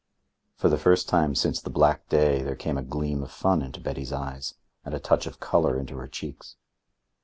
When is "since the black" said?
1.35-2.09